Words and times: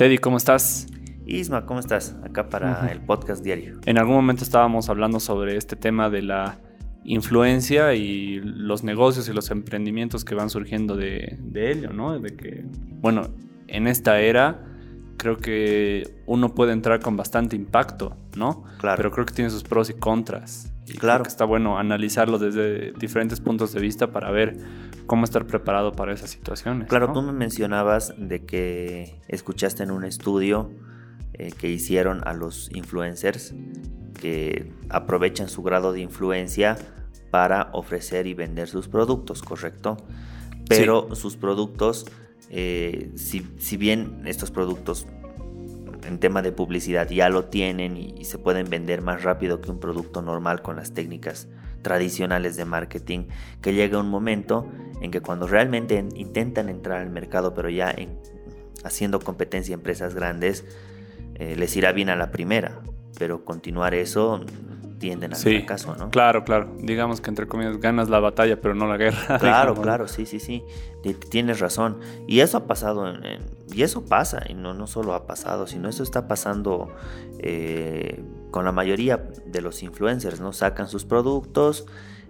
Teddy, 0.00 0.16
¿cómo 0.16 0.38
estás? 0.38 0.86
Isma, 1.26 1.66
¿cómo 1.66 1.78
estás? 1.78 2.16
Acá 2.24 2.48
para 2.48 2.90
el 2.90 3.02
podcast 3.02 3.44
diario. 3.44 3.80
En 3.84 3.98
algún 3.98 4.14
momento 4.14 4.44
estábamos 4.44 4.88
hablando 4.88 5.20
sobre 5.20 5.58
este 5.58 5.76
tema 5.76 6.08
de 6.08 6.22
la 6.22 6.56
influencia 7.04 7.92
y 7.92 8.40
los 8.40 8.82
negocios 8.82 9.28
y 9.28 9.34
los 9.34 9.50
emprendimientos 9.50 10.24
que 10.24 10.34
van 10.34 10.48
surgiendo 10.48 10.96
de, 10.96 11.38
ello, 11.54 11.92
¿no? 11.92 12.18
De 12.18 12.34
que, 12.34 12.64
bueno, 13.02 13.28
en 13.68 13.86
esta 13.86 14.22
era 14.22 14.64
creo 15.18 15.36
que 15.36 16.22
uno 16.24 16.54
puede 16.54 16.72
entrar 16.72 17.00
con 17.00 17.18
bastante 17.18 17.54
impacto, 17.54 18.16
¿no? 18.38 18.64
Claro. 18.78 18.96
Pero 18.96 19.10
creo 19.10 19.26
que 19.26 19.34
tiene 19.34 19.50
sus 19.50 19.64
pros 19.64 19.90
y 19.90 19.92
contras. 19.92 20.72
Y 20.86 20.94
claro. 20.94 21.24
que 21.24 21.28
está 21.28 21.44
bueno 21.44 21.78
analizarlo 21.78 22.38
desde 22.38 22.92
diferentes 22.92 23.38
puntos 23.38 23.74
de 23.74 23.80
vista 23.80 24.10
para 24.10 24.30
ver 24.30 24.56
cómo 25.10 25.24
estar 25.24 25.44
preparado 25.44 25.90
para 25.90 26.12
esas 26.12 26.30
situaciones. 26.30 26.86
Claro, 26.86 27.12
tú 27.12 27.20
me 27.20 27.32
mencionabas 27.32 28.14
de 28.16 28.46
que 28.46 29.20
escuchaste 29.26 29.82
en 29.82 29.90
un 29.90 30.04
estudio 30.04 30.70
eh, 31.32 31.50
que 31.50 31.68
hicieron 31.68 32.22
a 32.28 32.32
los 32.32 32.70
influencers 32.72 33.52
que 34.20 34.72
aprovechan 34.88 35.48
su 35.48 35.64
grado 35.64 35.92
de 35.92 36.00
influencia 36.00 36.78
para 37.32 37.70
ofrecer 37.72 38.28
y 38.28 38.34
vender 38.34 38.68
sus 38.68 38.86
productos, 38.86 39.42
¿correcto? 39.42 39.96
Pero 40.68 41.12
sus 41.16 41.36
productos, 41.36 42.06
eh, 42.48 43.10
si, 43.16 43.76
bien 43.76 44.22
estos 44.26 44.52
productos 44.52 45.08
en 46.04 46.20
tema 46.20 46.40
de 46.40 46.52
publicidad 46.52 47.10
ya 47.10 47.28
lo 47.30 47.46
tienen 47.46 47.96
y, 47.96 48.24
se 48.24 48.38
pueden 48.38 48.70
vender 48.70 49.02
más 49.02 49.24
rápido 49.24 49.60
que 49.60 49.72
un 49.72 49.80
producto 49.80 50.22
normal 50.22 50.62
con 50.62 50.76
las 50.76 50.94
técnicas 50.94 51.48
tradicionales 51.82 52.56
de 52.56 52.64
marketing, 52.64 53.26
que 53.60 53.74
llega 53.74 53.98
un 53.98 54.08
momento 54.08 54.68
en 55.00 55.10
que 55.10 55.20
cuando 55.20 55.46
realmente 55.46 56.04
intentan 56.14 56.68
entrar 56.68 57.00
al 57.00 57.10
mercado, 57.10 57.54
pero 57.54 57.68
ya 57.68 57.94
haciendo 58.84 59.20
competencia 59.20 59.74
a 59.74 59.78
empresas 59.78 60.14
grandes, 60.14 60.64
eh, 61.34 61.56
les 61.56 61.74
irá 61.76 61.92
bien 61.92 62.10
a 62.10 62.16
la 62.16 62.30
primera, 62.30 62.80
pero 63.18 63.44
continuar 63.44 63.94
eso 63.94 64.44
tienden 65.00 65.32
al 65.32 65.38
fracaso, 65.38 65.96
¿no? 65.96 66.10
Claro, 66.10 66.44
claro. 66.44 66.72
Digamos 66.78 67.20
que 67.20 67.30
entre 67.30 67.48
comillas 67.48 67.78
ganas 67.78 68.08
la 68.08 68.20
batalla, 68.20 68.60
pero 68.60 68.74
no 68.74 68.86
la 68.86 68.96
guerra. 68.96 69.38
Claro, 69.40 69.74
claro, 69.74 70.06
sí, 70.06 70.26
sí, 70.26 70.38
sí. 70.38 70.62
Tienes 71.30 71.58
razón. 71.58 71.98
Y 72.28 72.40
eso 72.40 72.58
ha 72.58 72.66
pasado, 72.66 73.12
y 73.72 73.82
eso 73.82 74.04
pasa, 74.04 74.42
y 74.48 74.54
no, 74.54 74.74
no 74.74 74.86
solo 74.86 75.14
ha 75.14 75.26
pasado, 75.26 75.66
sino 75.66 75.88
eso 75.88 76.02
está 76.02 76.28
pasando 76.28 76.94
eh, 77.38 78.22
con 78.52 78.64
la 78.64 78.72
mayoría 78.72 79.28
de 79.46 79.60
los 79.60 79.82
influencers, 79.82 80.40
¿no? 80.40 80.52
Sacan 80.52 80.88
sus 80.88 81.04
productos 81.04 81.86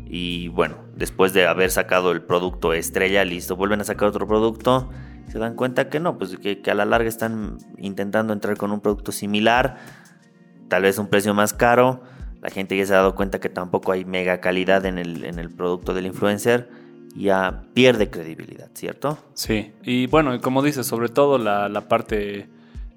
y 0.07 0.49
bueno, 0.49 0.77
después 0.97 1.35
de 1.35 1.47
haber 1.47 1.71
sacado 1.71 2.13
el 2.13 2.23
producto 2.23 2.73
estrella, 2.73 3.25
listo, 3.25 3.57
vuelven 3.57 3.83
a 3.83 3.85
sacar 3.85 4.09
otro 4.09 4.27
producto 4.27 4.89
se 5.31 5.39
dan 5.39 5.55
cuenta 5.55 5.89
que 5.89 6.01
no, 6.01 6.19
pues 6.19 6.37
que, 6.39 6.61
a 6.69 6.75
la 6.75 6.85
larga 6.85 7.09
están 7.09 7.59
intentando 7.79 8.33
entrar 8.33 8.57
con 8.57 8.73
un 8.73 8.81
producto 8.81 9.13
similar, 9.13 9.77
tal 10.69 10.83
vez 10.83 10.99
un 10.99 11.07
precio 11.07 11.35
más 11.35 11.55
caro. 11.55 12.03
La 12.41 12.51
gente 12.51 12.77
ya 12.77 12.87
se 12.87 12.95
ha 12.95 12.99
dado 12.99 13.15
cuenta 13.15 13.41
que 13.41 13.49
tampoco 13.49 13.93
hay 13.93 14.05
mega 14.05 14.41
calidad 14.41 14.85
en 14.87 14.99
el, 14.99 15.25
en 15.25 15.39
el 15.39 15.51
producto 15.51 15.95
del 15.95 16.07
influencer. 16.07 16.69
Ya 17.17 17.65
pierde 17.75 18.09
credibilidad, 18.09 18.71
¿cierto? 18.75 19.19
Sí, 19.35 19.73
y 19.83 20.07
bueno, 20.07 20.41
como 20.41 20.63
dices, 20.63 20.87
sobre 20.87 21.09
todo 21.09 21.39
la, 21.39 21.69
la 21.69 21.89
parte 21.89 22.49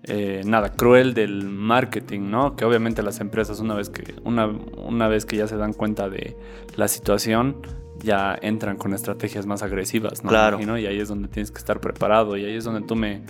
eh, 0.03 0.41
nada 0.45 0.73
cruel 0.73 1.13
del 1.13 1.45
marketing, 1.45 2.29
¿no? 2.29 2.55
Que 2.57 2.65
obviamente 2.65 3.01
las 3.01 3.21
empresas 3.21 3.61
una 3.61 3.73
vez 3.73 3.89
que 3.89 4.15
una, 4.23 4.47
una 4.47 5.07
vez 5.07 5.25
que 5.25 5.37
ya 5.37 5.47
se 5.47 5.55
dan 5.55 5.71
cuenta 5.71 6.09
de 6.09 6.35
la 6.75 6.89
situación 6.89 7.57
ya 7.99 8.37
entran 8.41 8.75
con 8.75 8.93
estrategias 8.93 9.45
más 9.45 9.63
agresivas, 9.63 10.23
¿no? 10.23 10.29
Claro. 10.29 10.59
Y 10.77 10.85
ahí 10.85 10.99
es 10.99 11.07
donde 11.07 11.29
tienes 11.29 11.51
que 11.51 11.57
estar 11.57 11.79
preparado 11.79 12.35
y 12.35 12.43
ahí 12.43 12.55
es 12.55 12.65
donde 12.65 12.81
tú 12.81 12.97
me 12.97 13.21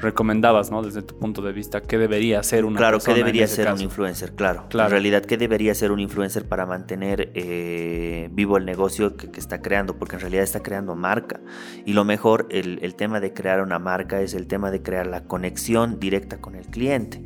recomendabas, 0.00 0.70
¿no? 0.70 0.82
Desde 0.82 1.02
tu 1.02 1.18
punto 1.18 1.42
de 1.42 1.52
vista, 1.52 1.80
¿qué 1.80 1.98
debería 1.98 2.42
ser 2.42 2.64
una 2.64 2.76
Claro, 2.76 2.98
¿qué 2.98 3.14
debería 3.14 3.46
ser 3.46 3.72
un 3.72 3.80
influencer? 3.80 4.32
Claro. 4.32 4.66
claro. 4.68 4.88
En 4.88 4.92
realidad, 4.92 5.24
¿qué 5.24 5.36
debería 5.36 5.74
ser 5.74 5.90
un 5.90 6.00
influencer 6.00 6.46
para 6.46 6.66
mantener 6.66 7.30
eh, 7.34 8.28
vivo 8.32 8.56
el 8.56 8.64
negocio 8.64 9.16
que, 9.16 9.28
está 9.38 9.62
creando? 9.62 9.96
Porque 9.98 10.16
en 10.16 10.20
realidad 10.20 10.44
está 10.44 10.62
creando 10.62 10.94
marca. 10.94 11.40
Y 11.84 11.92
lo 11.92 12.04
mejor, 12.04 12.46
el, 12.50 12.78
el 12.82 12.94
tema 12.94 13.20
de 13.20 13.32
crear 13.32 13.60
una 13.62 13.78
marca 13.78 14.20
es 14.20 14.34
el 14.34 14.46
tema 14.46 14.70
de 14.70 14.82
crear 14.82 15.06
la 15.06 15.24
conexión 15.24 15.98
directa 15.98 16.38
con 16.38 16.54
el 16.54 16.66
cliente. 16.66 17.22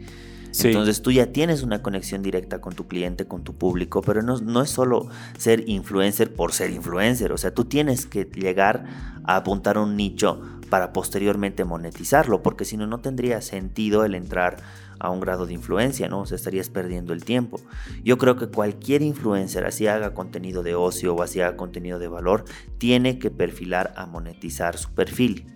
Entonces 0.62 1.03
tú 1.03 1.11
ya 1.11 1.27
tienes 1.27 1.62
una 1.62 1.83
conexión 1.83 2.22
directa 2.22 2.61
con 2.61 2.75
tu 2.75 2.87
cliente, 2.87 3.27
con 3.27 3.44
tu 3.44 3.55
público, 3.55 4.03
pero 4.03 4.22
no, 4.22 4.38
no, 4.38 4.62
es 4.62 4.71
solo 4.71 5.09
ser 5.38 5.69
influencer 5.69 6.34
por 6.34 6.53
ser 6.53 6.71
influencer, 6.71 7.33
o 7.33 7.38
sea, 7.38 7.55
tú 7.55 7.65
tienes 7.65 8.06
que 8.06 8.25
llegar 8.25 8.84
a 9.25 9.37
apuntar 9.37 9.78
un 9.78 9.97
nicho 9.97 10.41
para 10.69 10.93
posteriormente 10.93 11.65
monetizarlo, 11.65 12.43
porque 12.43 12.65
si 12.65 12.77
no, 12.77 12.87
no 12.87 12.99
tendría 12.99 13.43
sentido 13.43 14.05
el 14.05 14.15
entrar 14.15 14.59
a 15.00 15.10
un 15.10 15.21
grado 15.21 15.47
de 15.47 15.55
influencia, 15.55 16.09
¿no? 16.09 16.21
O 16.21 16.27
sea, 16.27 16.37
estarías 16.37 16.69
perdiendo 16.69 17.12
el 17.12 17.25
tiempo. 17.25 17.59
Yo 18.05 18.19
creo 18.19 18.37
que 18.37 18.47
cualquier 18.49 19.03
influencer, 19.03 19.65
así 19.65 19.87
haga 19.87 20.15
contenido 20.15 20.62
de 20.62 20.75
ocio 20.75 21.15
o 21.15 21.22
así 21.22 21.41
haga 21.41 21.56
contenido 21.56 21.99
de 21.99 22.06
valor, 22.06 22.44
tiene 22.78 23.19
que 23.19 23.31
perfilar 23.31 23.93
a 23.97 24.06
monetizar 24.06 24.77
su 24.77 24.91
perfil. 24.91 25.47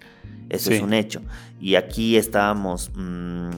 Eso 0.49 0.73
es 0.73 0.83
un 0.83 0.93
hecho. 0.93 1.21
Y 1.61 1.77
aquí 1.77 2.17
estábamos... 2.17 2.91
Mm, 2.95 3.51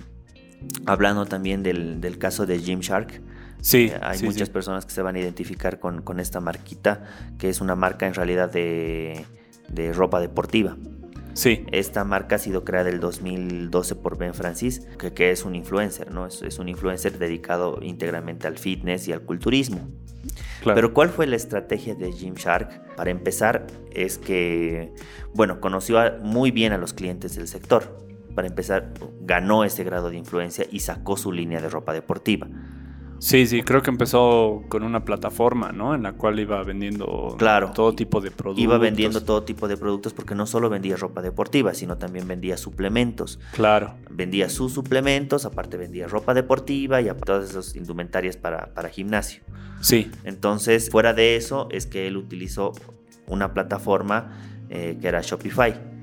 hablando 0.87 1.27
también 1.27 1.63
del, 1.63 2.19
caso 2.19 2.47
de 2.47 2.59
Gymshark. 2.59 3.21
Sí, 3.61 3.91
eh, 3.93 3.99
hay 4.03 4.23
muchas 4.23 4.51
personas 4.51 4.87
que 4.87 4.93
se 4.93 5.03
van 5.03 5.17
a 5.17 5.19
identificar 5.19 5.81
con, 5.81 6.21
esta 6.21 6.41
marquita, 6.41 7.05
que 7.39 7.49
es 7.49 7.61
una 7.61 7.75
marca 7.75 8.07
en 8.07 8.15
realidad 8.15 8.51
de, 8.51 9.25
ropa 9.95 10.21
deportiva. 10.21 10.77
Sí. 11.35 11.67
Esta 11.71 12.05
marca 12.05 12.37
ha 12.37 12.39
sido 12.39 12.65
creada 12.65 12.89
el 12.89 12.99
2012 12.99 13.95
por 13.97 14.17
Ben 14.17 14.33
Francis, 14.33 14.87
que, 15.15 15.31
es 15.31 15.45
un 15.45 15.55
influencer, 15.55 16.11
¿no? 16.11 16.27
Es, 16.27 16.59
un 16.59 16.69
influencer 16.69 17.19
dedicado 17.19 17.79
íntegramente 17.83 18.47
al 18.47 18.57
fitness 18.57 19.09
y 19.09 19.13
al 19.13 19.23
culturismo. 19.23 19.89
Pero 20.65 20.93
¿cuál 20.93 21.11
fue 21.11 21.27
la 21.27 21.37
estrategia 21.37 21.95
de 21.95 22.11
Gymshark? 22.11 22.97
Para 22.97 23.11
empezar, 23.11 23.67
es 23.93 24.19
que, 24.19 24.93
bueno, 25.35 25.61
conoció 25.61 26.01
muy 26.23 26.51
bien 26.51 26.73
a 26.73 26.79
los 26.79 26.95
clientes 26.95 27.37
del 27.37 27.47
sector 27.47 28.06
para 28.37 28.47
empezar, 28.47 28.93
ganó 29.23 29.65
ese 29.65 29.83
grado 29.83 30.11
de 30.11 30.19
influencia 30.19 30.67
y 30.71 30.81
sacó 30.81 31.17
su 31.17 31.33
línea 31.33 31.61
de 31.61 31.71
ropa 31.71 31.95
deportiva. 31.95 32.47
Sí, 33.19 33.47
sí, 33.47 33.63
creo 33.63 33.81
que 33.81 33.89
empezó 33.89 34.63
con 34.69 34.83
una 34.83 35.07
plataforma, 35.07 35.73
¿no? 35.73 35.95
En 35.95 36.03
la 36.03 36.13
cual 36.13 36.39
iba 36.39 36.63
vendiendo 36.63 37.35
claro, 37.39 37.73
todo 37.73 37.95
tipo 37.95 38.21
de 38.21 38.31
productos. 38.31 38.63
Iba 38.63 38.77
vendiendo 38.77 39.23
todo 39.23 39.43
tipo 39.43 39.69
de 39.69 39.79
productos 39.79 40.13
porque 40.13 40.35
no 40.35 40.47
solo 40.47 40.69
vendía 40.69 40.97
ropa 40.97 41.23
deportiva, 41.23 41.73
sino 41.73 41.97
también 41.97 42.29
vendía 42.29 42.59
suplementos. 42.59 43.41
Claro. 43.53 43.95
Vendía 44.11 44.51
sus 44.51 44.75
suplementos, 44.75 45.47
aparte 45.47 45.79
vendía 45.79 46.07
ropa 46.07 46.35
deportiva 46.35 47.01
y 47.01 47.09
todas 47.25 47.49
esas 47.49 47.75
indumentarias 47.75 48.37
para, 48.37 48.75
para 48.75 48.91
gimnasio. 48.91 49.43
Sí. 49.81 50.11
Entonces, 50.25 50.91
fuera 50.91 51.15
de 51.15 51.37
eso, 51.37 51.69
es 51.71 51.87
que 51.87 52.07
él 52.07 52.19
utilizó 52.19 52.73
una 53.27 53.55
plataforma 53.55 54.37
eh, 54.69 54.99
que 55.01 55.09
era 55.09 55.23
Shopify 55.23 55.96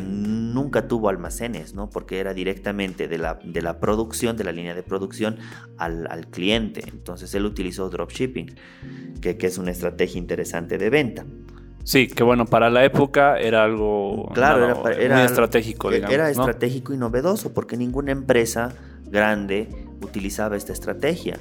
nunca 0.00 0.88
tuvo 0.88 1.08
almacenes, 1.08 1.74
¿no? 1.74 1.90
Porque 1.90 2.18
era 2.18 2.34
directamente 2.34 3.08
de 3.08 3.18
la, 3.18 3.38
de 3.42 3.62
la 3.62 3.80
producción, 3.80 4.36
de 4.36 4.44
la 4.44 4.52
línea 4.52 4.74
de 4.74 4.82
producción 4.82 5.38
al, 5.76 6.26
cliente. 6.30 6.82
Entonces 6.88 7.34
él 7.34 7.44
utilizó 7.44 7.88
dropshipping, 7.88 8.54
que, 9.20 9.36
que 9.36 9.46
es 9.46 9.58
una 9.58 9.70
estrategia 9.70 10.18
interesante 10.18 10.78
de 10.78 10.90
venta. 10.90 11.24
Sí, 11.88 12.06
que 12.06 12.22
bueno, 12.22 12.44
para 12.44 12.68
la 12.68 12.84
época 12.84 13.38
era 13.38 13.64
algo 13.64 14.28
claro, 14.34 14.86
era, 14.90 15.16
muy 15.16 15.24
estratégico, 15.24 15.90
digamos. 15.90 16.12
Era 16.12 16.28
estratégico 16.28 16.92
y 16.92 16.98
novedoso, 16.98 17.54
porque 17.54 17.78
ninguna 17.78 18.12
empresa 18.12 18.74
grande 19.06 19.70
utilizaba 20.02 20.58
esta 20.58 20.74
estrategia. 20.74 21.38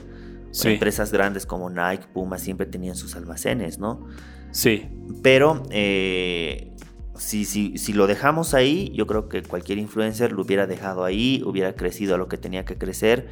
Empresas 0.63 1.11
grandes 1.11 1.45
como 1.45 1.69
Nike, 1.69 2.05
Puma 2.13 2.37
siempre 2.37 2.65
tenían 2.65 2.95
sus 2.95 3.17
almacenes, 3.17 3.77
¿no? 3.77 4.07
Sí. 4.51 4.87
Pero 5.21 5.63
eh, 5.69 6.71
si, 7.19 7.45
si, 7.45 7.77
si, 7.77 7.93
lo 7.93 8.07
dejamos 8.07 8.53
ahí, 8.53 8.91
yo 8.93 9.07
creo 9.07 9.29
que 9.29 9.43
cualquier 9.43 9.77
influencer 9.77 10.31
lo 10.31 10.43
hubiera 10.43 10.67
dejado 10.67 11.03
ahí, 11.03 11.41
hubiera 11.45 11.73
crecido 11.75 12.15
a 12.15 12.17
lo 12.17 12.27
que 12.27 12.37
tenía 12.37 12.65
que 12.65 12.77
crecer, 12.77 13.29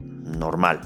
normal. 0.00 0.80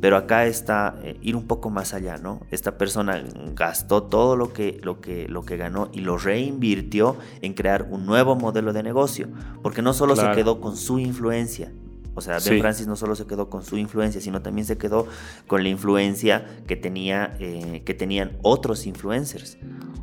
Pero 0.00 0.16
acá 0.16 0.46
está 0.46 0.96
eh, 1.02 1.16
ir 1.22 1.36
un 1.36 1.46
poco 1.46 1.70
más 1.70 1.94
allá, 1.94 2.18
¿no? 2.18 2.40
Esta 2.50 2.76
persona 2.76 3.22
gastó 3.54 4.02
todo 4.02 4.36
lo 4.36 4.52
que, 4.52 4.80
lo, 4.82 5.00
que, 5.00 5.28
lo 5.28 5.44
que 5.44 5.56
ganó 5.56 5.90
y 5.92 6.00
lo 6.00 6.18
reinvirtió 6.18 7.16
en 7.40 7.54
crear 7.54 7.86
un 7.88 8.04
nuevo 8.04 8.34
modelo 8.34 8.72
de 8.72 8.82
negocio, 8.82 9.28
porque 9.62 9.80
no 9.80 9.94
solo 9.94 10.16
se 10.16 10.30
quedó 10.32 10.60
con 10.60 10.76
su 10.76 10.98
influencia, 10.98 11.72
o 12.14 12.20
sea, 12.20 12.38
Ben 12.44 12.60
Francis 12.60 12.86
no 12.86 12.96
solo 12.96 13.14
se 13.16 13.26
quedó 13.26 13.48
con 13.48 13.62
su 13.62 13.78
influencia, 13.78 14.20
sino 14.20 14.42
también 14.42 14.66
se 14.66 14.76
quedó 14.76 15.06
con 15.46 15.62
la 15.62 15.70
influencia 15.70 16.46
que, 16.66 16.76
tenía, 16.76 17.36
eh, 17.40 17.82
que 17.86 17.94
tenían 17.94 18.32
otros 18.42 18.86
influencers. 18.86 19.56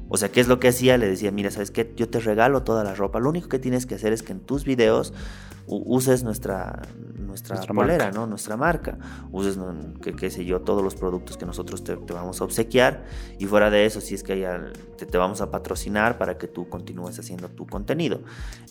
O 0.09 0.17
sea, 0.17 0.29
¿qué 0.29 0.41
es 0.41 0.47
lo 0.47 0.59
que 0.59 0.67
hacía? 0.67 0.97
Le 0.97 1.07
decía, 1.07 1.31
mira, 1.31 1.51
¿sabes 1.51 1.71
qué? 1.71 1.93
Yo 1.95 2.09
te 2.09 2.19
regalo 2.19 2.63
toda 2.63 2.83
la 2.83 2.95
ropa. 2.95 3.19
Lo 3.19 3.29
único 3.29 3.47
que 3.47 3.59
tienes 3.59 3.85
que 3.85 3.95
hacer 3.95 4.11
es 4.11 4.23
que 4.23 4.33
en 4.33 4.39
tus 4.39 4.65
videos 4.65 5.13
uses 5.67 6.23
nuestra, 6.23 6.81
nuestra 7.29 7.61
polera, 7.61 8.11
¿no? 8.11 8.27
Nuestra 8.27 8.57
marca. 8.57 8.97
Uses, 9.31 9.57
qué 10.17 10.29
sé 10.29 10.45
yo, 10.45 10.61
todos 10.61 10.83
los 10.83 10.95
productos 10.95 11.37
que 11.37 11.45
nosotros 11.45 11.83
te, 11.83 11.95
vamos 11.95 12.41
a 12.41 12.43
obsequiar 12.43 13.05
y 13.37 13.45
fuera 13.45 13.69
de 13.69 13.85
eso, 13.85 14.01
si 14.01 14.15
es 14.15 14.23
que 14.23 14.33
hay, 14.33 14.45
te, 14.97 15.17
vamos 15.17 15.41
a 15.41 15.51
patrocinar 15.51 16.17
para 16.17 16.37
que 16.37 16.47
tú 16.47 16.67
continúes 16.67 17.17
haciendo 17.19 17.49
tu 17.49 17.65
contenido. 17.65 18.21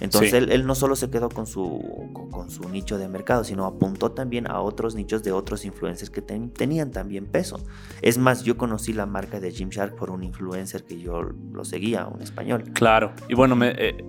Entonces 0.01 0.33
él, 0.33 0.67
no 0.67 0.75
solo 0.75 0.97
se 0.97 1.11
quedó 1.11 1.29
con 1.29 1.47
su, 1.47 2.11
con, 2.31 2.51
su 2.51 2.69
nicho 2.69 2.99
de 2.99 3.09
mercado, 3.09 3.45
sino 3.45 3.65
apuntó 3.65 4.13
también 4.13 4.51
a 4.51 4.61
otros 4.61 4.95
nichos 4.95 5.23
de 5.23 5.33
otros 5.33 5.65
influencers 5.65 6.11
que 6.11 6.23
tenían 6.23 6.91
también 6.91 7.27
peso. 7.27 7.61
Es 8.03 8.19
más, 8.19 8.43
yo 8.43 8.57
conocí 8.57 8.93
la 8.93 9.07
marca 9.07 9.41
de 9.41 9.51
Gymshark 9.51 9.95
por 9.95 10.11
un 10.11 10.25
influencer 10.25 10.85
que 10.85 11.01
yo 11.01 11.23
lo 11.23 11.65
seguía, 11.65 12.07
un 12.07 12.23
español. 12.23 12.65
Claro, 12.75 13.13
y 13.29 13.35
bueno, 13.35 13.57
me... 13.57 13.71
Eh, 13.77 14.05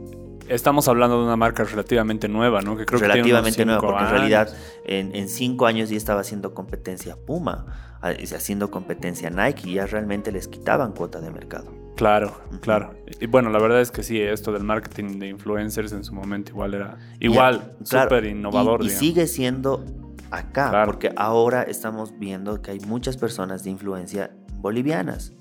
estamos 0.49 0.87
hablando 0.87 1.19
de 1.19 1.25
una 1.25 1.35
marca 1.35 1.63
relativamente 1.63 2.27
nueva, 2.27 2.61
¿no? 2.61 2.75
Que 2.75 2.85
creo 2.85 2.99
relativamente 2.99 3.57
que 3.57 3.65
nueva, 3.65 3.81
porque 3.81 4.03
en 4.03 4.09
realidad 4.09 4.53
en, 4.85 5.29
cinco 5.29 5.65
años 5.65 5.89
ya 5.89 5.97
estaba 5.97 6.21
haciendo 6.21 6.53
competencia 6.53 7.15
Puma, 7.15 7.97
haciendo 8.01 8.71
competencia 8.71 9.29
Nike 9.29 9.69
y 9.69 9.73
ya 9.75 9.85
realmente 9.85 10.31
les 10.31 10.47
quitaban 10.47 10.93
cuota 10.93 11.21
de 11.21 11.31
mercado. 11.31 11.71
Claro, 11.95 12.39
claro. 12.61 12.95
Y 13.19 13.27
bueno, 13.27 13.49
la 13.49 13.59
verdad 13.59 13.81
es 13.81 13.91
que 13.91 14.03
sí, 14.03 14.19
esto 14.21 14.51
del 14.51 14.63
marketing 14.63 15.19
de 15.19 15.27
influencers 15.27 15.91
en 15.91 16.03
su 16.03 16.13
momento 16.13 16.51
igual 16.51 16.73
era 16.73 16.97
igual, 17.19 17.75
súper 17.83 18.25
innovador. 18.25 18.83
Y, 18.83 18.89
sigue 18.89 19.27
siendo 19.27 19.85
acá, 20.31 20.83
porque 20.85 21.11
ahora 21.15 21.63
estamos 21.63 22.17
viendo 22.17 22.61
que 22.61 22.71
hay 22.71 22.79
muchas 22.79 23.17
personas 23.17 23.63
de 23.63 23.71
influencia 23.71 24.31
bolivianas. 24.55 25.33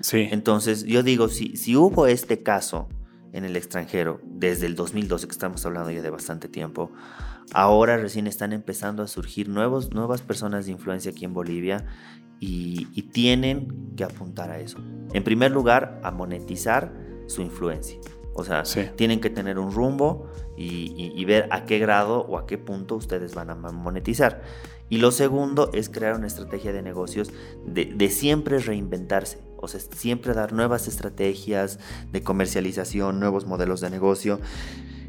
Sí. 0.00 0.28
Entonces, 0.30 0.84
yo 0.84 1.02
digo, 1.02 1.28
si, 1.28 1.56
si 1.56 1.76
hubo 1.76 2.06
este 2.06 2.42
caso 2.42 2.88
en 3.32 3.44
el 3.44 3.56
extranjero 3.56 4.20
desde 4.24 4.66
el 4.66 4.74
2012, 4.74 5.26
que 5.26 5.32
estamos 5.32 5.64
hablando 5.64 5.90
ya 5.90 6.02
de 6.02 6.10
bastante 6.10 6.48
tiempo, 6.48 6.92
ahora 7.52 7.96
recién 7.96 8.26
están 8.26 8.52
empezando 8.52 9.02
a 9.02 9.08
surgir 9.08 9.48
nuevos, 9.48 9.92
nuevas 9.92 10.22
personas 10.22 10.66
de 10.66 10.72
influencia 10.72 11.10
aquí 11.10 11.24
en 11.24 11.34
Bolivia 11.34 11.86
y, 12.40 13.02
tienen 13.12 13.94
que 13.96 14.04
apuntar 14.04 14.50
a 14.50 14.58
eso. 14.58 14.78
En 15.12 15.22
primer 15.22 15.52
lugar, 15.52 16.00
a 16.02 16.10
monetizar 16.10 16.92
su 17.26 17.42
influencia. 17.42 17.98
O 18.34 18.44
sea, 18.44 18.62
tienen 18.96 19.20
que 19.20 19.28
tener 19.28 19.58
un 19.58 19.72
rumbo 19.72 20.30
y, 20.56 21.24
ver 21.24 21.46
a 21.50 21.64
qué 21.64 21.78
grado 21.78 22.20
o 22.20 22.38
a 22.38 22.46
qué 22.46 22.58
punto 22.58 22.96
ustedes 22.96 23.34
van 23.34 23.50
a 23.50 23.54
monetizar. 23.54 24.42
Y 24.92 24.98
lo 24.98 25.10
segundo 25.10 25.70
es 25.72 25.88
crear 25.88 26.16
una 26.16 26.26
estrategia 26.26 26.70
de 26.70 26.82
negocios 26.82 27.32
de 27.64 28.10
siempre 28.10 28.58
reinventarse. 28.58 29.38
O 29.56 29.66
sea, 29.66 29.80
siempre 29.80 30.34
dar 30.34 30.52
nuevas 30.52 30.86
estrategias 30.86 31.78
de 32.12 32.22
comercialización, 32.22 33.18
nuevos 33.18 33.46
modelos 33.46 33.80
de 33.80 33.88
negocio. 33.88 34.38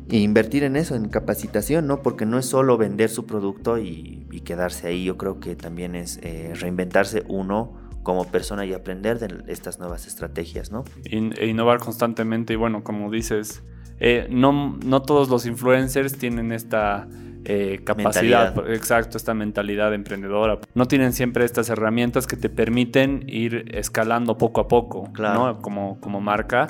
E 0.10 0.20
invertir 0.20 0.64
en 0.64 0.78
eso, 0.78 0.96
en 0.96 1.10
capacitación, 1.10 1.86
¿no? 1.86 2.02
Porque 2.02 2.26
no 2.26 2.40
es 2.40 2.46
solo 2.46 2.78
vender 2.78 3.10
su 3.10 3.26
producto 3.26 3.78
y, 3.78 4.26
quedarse 4.46 4.88
ahí. 4.88 5.04
Yo 5.04 5.18
creo 5.18 5.42
que 5.42 5.58
también 5.58 5.96
es 5.96 6.18
eh, 6.24 6.54
reinventarse 6.56 7.26
uno 7.28 7.74
como 8.04 8.24
persona 8.32 8.66
y 8.66 8.72
aprender 8.72 9.20
de 9.20 9.52
estas 9.52 9.80
nuevas 9.80 10.08
estrategias, 10.08 10.72
¿no? 10.72 10.86
e 11.04 11.48
innovar 11.48 11.80
constantemente 11.80 12.54
y 12.54 12.56
bueno, 12.56 12.86
como 12.86 13.12
dices, 13.12 13.64
eh, 14.00 14.28
no, 14.30 14.78
no 14.86 15.02
todos 15.02 15.28
los 15.28 15.46
influencers 15.46 16.18
tienen 16.18 16.54
esta 16.54 17.08
eh, 17.46 17.82
capacidad, 17.84 18.54
exacto, 18.70 19.18
esta 19.18 19.34
mentalidad 19.34 19.94
emprendedora. 19.94 20.60
No 20.74 20.88
tienen 20.88 21.14
siempre 21.14 21.46
estas 21.46 21.70
herramientas 21.70 22.28
que 22.28 22.38
te 22.38 22.50
permiten 22.50 23.24
ir 23.28 23.66
escalando 23.76 24.38
poco 24.38 24.62
a 24.62 24.68
poco, 24.68 25.12
¿no? 25.18 25.62
Como, 25.62 26.00
como 26.00 26.22
marca. 26.22 26.68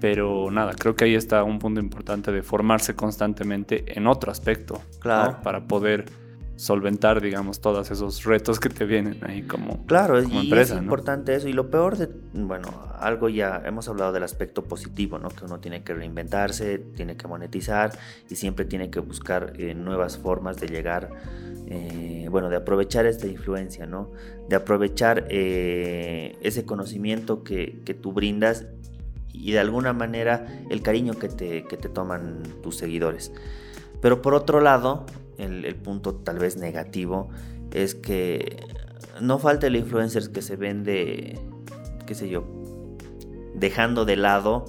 Pero 0.00 0.50
nada, 0.50 0.72
creo 0.76 0.96
que 0.96 1.04
ahí 1.04 1.14
está 1.14 1.44
un 1.44 1.60
punto 1.60 1.80
importante 1.80 2.32
de 2.32 2.42
formarse 2.42 2.96
constantemente 2.96 3.84
en 3.86 4.08
otro 4.08 4.32
aspecto, 4.32 4.80
claro. 4.98 5.38
Para 5.44 5.68
poder 5.68 6.06
solventar, 6.62 7.20
digamos, 7.20 7.60
todos 7.60 7.90
esos 7.90 8.22
retos 8.22 8.60
que 8.60 8.68
te 8.68 8.84
vienen 8.84 9.18
ahí 9.22 9.42
como, 9.42 9.84
claro, 9.84 10.22
y 10.22 10.52
es 10.52 10.70
importante 10.70 11.34
eso. 11.34 11.48
Y 11.48 11.52
lo 11.52 11.72
peor 11.72 11.96
de, 11.96 12.08
bueno, 12.34 12.68
algo 13.00 13.28
ya 13.28 13.60
hemos 13.66 13.88
hablado 13.88 14.12
del 14.12 14.22
aspecto 14.22 14.62
positivo, 14.62 15.18
¿no? 15.18 15.28
Que 15.30 15.44
uno 15.44 15.58
tiene 15.58 15.82
que 15.82 15.92
reinventarse, 15.92 16.78
tiene 16.78 17.16
que 17.16 17.26
monetizar 17.26 17.98
y 18.30 18.36
siempre 18.36 18.64
tiene 18.64 18.90
que 18.90 19.00
buscar 19.00 19.54
eh, 19.58 19.74
nuevas 19.74 20.18
formas 20.18 20.60
de 20.60 20.68
llegar, 20.68 21.10
eh, 21.66 22.28
bueno, 22.30 22.48
de 22.48 22.58
aprovechar 22.58 23.06
esta 23.06 23.26
influencia, 23.26 23.86
¿no? 23.86 24.12
De 24.48 24.54
aprovechar 24.54 25.26
eh, 25.30 26.36
ese 26.42 26.64
conocimiento 26.64 27.42
que, 27.42 27.80
que 27.84 27.94
tú 27.94 28.12
brindas 28.12 28.66
y 29.32 29.50
de 29.50 29.58
alguna 29.58 29.94
manera 29.94 30.46
el 30.70 30.80
cariño 30.80 31.14
que 31.14 31.28
te, 31.28 31.64
que 31.64 31.76
te 31.76 31.88
toman 31.88 32.44
tus 32.62 32.76
seguidores. 32.76 33.32
Pero 34.00 34.22
por 34.22 34.34
otro 34.34 34.60
lado, 34.60 35.06
el, 35.42 35.74
punto 35.76 36.14
tal 36.14 36.38
vez 36.38 36.56
negativo 36.56 37.28
es 37.72 37.94
que 37.94 38.64
no 39.20 39.38
falta 39.38 39.66
el 39.66 39.76
influencer 39.76 40.32
que 40.32 40.42
se 40.42 40.56
vende, 40.56 41.38
qué 42.06 42.14
sé 42.14 42.28
yo, 42.28 42.44
dejando 43.54 44.04
de 44.04 44.16
lado 44.16 44.64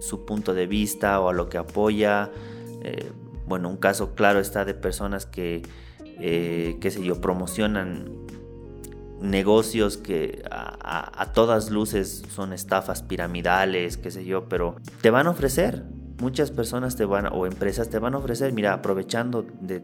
su 0.00 0.24
punto 0.24 0.54
de 0.54 0.66
vista 0.66 1.20
o 1.20 1.28
a 1.28 1.32
lo 1.32 1.48
que 1.48 1.58
apoya. 1.58 2.30
Eh, 2.82 3.10
bueno, 3.46 3.68
un 3.68 3.76
caso 3.76 4.14
claro 4.14 4.40
está 4.40 4.64
de 4.64 4.74
personas 4.74 5.26
que, 5.26 5.62
eh, 6.20 6.78
qué 6.80 6.90
sé 6.90 7.02
yo, 7.04 7.20
promocionan 7.20 8.26
negocios 9.20 9.96
que 9.96 10.42
a, 10.50 11.22
a, 11.22 11.32
todas 11.32 11.70
luces 11.70 12.22
son 12.28 12.52
estafas 12.52 13.02
piramidales, 13.02 13.96
qué 13.96 14.10
sé 14.10 14.24
yo, 14.24 14.48
pero 14.48 14.76
te 15.00 15.10
van 15.10 15.26
a 15.26 15.30
ofrecer 15.30 15.84
muchas 16.18 16.50
personas 16.50 16.96
te 16.96 17.04
van 17.04 17.26
o 17.26 17.46
empresas 17.46 17.90
te 17.90 17.98
van 17.98 18.14
a 18.14 18.18
ofrecer, 18.18 18.52
mira, 18.52 18.72
aprovechando 18.72 19.46
de, 19.60 19.82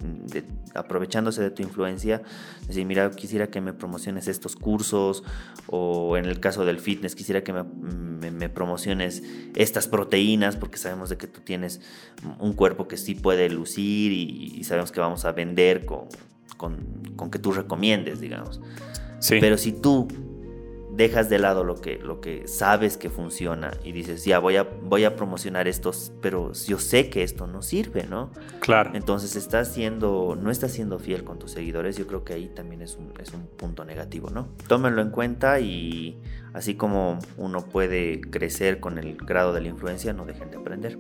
aprovechándose 0.74 1.42
de 1.42 1.50
tu 1.50 1.62
influencia, 1.62 2.22
decir, 2.66 2.86
mira, 2.86 3.10
quisiera 3.10 3.48
que 3.48 3.60
me 3.60 3.72
promociones 3.72 4.28
estos 4.28 4.56
cursos 4.56 5.24
o 5.66 6.16
en 6.16 6.24
el 6.24 6.40
caso 6.40 6.64
del 6.64 6.78
fitness 6.78 7.14
quisiera 7.14 7.42
que 7.42 7.52
me, 7.52 8.48
promociones 8.48 9.22
estas 9.54 9.88
proteínas 9.88 10.56
porque 10.56 10.78
sabemos 10.78 11.08
de 11.08 11.16
que 11.16 11.26
tú 11.26 11.40
tienes 11.40 11.80
un 12.38 12.54
cuerpo 12.54 12.88
que 12.88 12.96
sí 12.96 13.14
puede 13.14 13.48
lucir 13.48 14.12
y, 14.12 14.64
sabemos 14.64 14.92
que 14.92 15.00
vamos 15.00 15.24
a 15.24 15.32
vender 15.32 15.84
con, 15.84 16.06
con, 16.56 17.30
que 17.30 17.38
tú 17.38 17.52
recomiendes, 17.52 18.20
digamos. 18.20 18.60
Sí. 19.18 19.38
Pero 19.40 19.58
si 19.58 19.72
tú 19.72 20.08
dejas 21.02 21.28
de 21.28 21.38
lado 21.38 21.64
lo 21.64 21.80
que, 21.80 21.98
lo 21.98 22.20
que 22.20 22.48
sabes 22.48 22.96
que 22.96 23.10
funciona 23.10 23.72
y 23.84 23.92
dices, 23.92 24.24
ya 24.24 24.38
voy 24.38 24.56
a, 24.56 24.62
voy 24.62 25.04
a 25.04 25.16
promocionar 25.16 25.68
estos, 25.68 26.12
pero 26.20 26.52
yo 26.52 26.78
sé 26.78 27.10
que 27.10 27.22
esto 27.22 27.46
no 27.46 27.62
sirve, 27.62 28.04
¿no? 28.04 28.30
Claro. 28.60 28.90
Entonces 28.94 29.36
estás 29.36 29.68
siendo, 29.72 30.36
no 30.40 30.50
estás 30.50 30.72
siendo 30.72 30.98
fiel 30.98 31.24
con 31.24 31.38
tus 31.38 31.52
seguidores, 31.52 31.96
yo 31.96 32.06
creo 32.06 32.24
que 32.24 32.34
ahí 32.34 32.48
también 32.48 32.82
es 32.82 32.96
un, 32.96 33.12
es 33.20 33.32
un 33.32 33.46
punto 33.46 33.84
negativo, 33.84 34.30
¿no? 34.30 34.48
Tómenlo 34.68 35.02
en 35.02 35.10
cuenta 35.10 35.60
y 35.60 36.20
así 36.52 36.74
como 36.74 37.18
uno 37.36 37.66
puede 37.66 38.20
crecer 38.20 38.80
con 38.80 38.98
el 38.98 39.16
grado 39.16 39.52
de 39.52 39.60
la 39.60 39.68
influencia, 39.68 40.12
no 40.12 40.24
dejen 40.24 40.50
de 40.50 40.56
aprender. 40.56 40.98